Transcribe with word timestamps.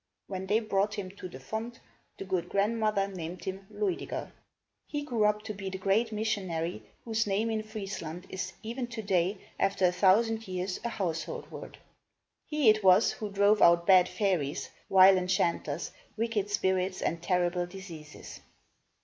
When 0.25 0.47
they 0.47 0.59
brought 0.59 0.95
him 0.95 1.11
to 1.17 1.29
the 1.29 1.39
font, 1.39 1.79
the 2.17 2.25
good 2.25 2.49
grandmother 2.49 3.07
named 3.07 3.43
him 3.43 3.67
Luid 3.71 4.01
i 4.01 4.05
ger. 4.07 4.31
He 4.87 5.03
grew 5.03 5.25
up 5.25 5.43
to 5.43 5.53
be 5.53 5.69
the 5.69 5.77
great 5.77 6.11
missionary, 6.11 6.81
whose 7.05 7.27
name 7.27 7.51
in 7.51 7.61
Friesland 7.61 8.25
is, 8.31 8.53
even 8.63 8.87
today, 8.87 9.37
after 9.59 9.85
a 9.85 9.91
thousand 9.91 10.47
years, 10.47 10.79
a 10.83 10.89
household 10.89 11.51
word. 11.51 11.77
He 12.47 12.67
it 12.67 12.83
was 12.83 13.11
who 13.11 13.29
drove 13.29 13.61
out 13.61 13.85
bad 13.85 14.09
fairies, 14.09 14.71
vile 14.89 15.19
enchanters, 15.19 15.91
wicked 16.17 16.49
spirits 16.49 17.03
and 17.03 17.21
terrible 17.21 17.67
diseases. 17.67 18.39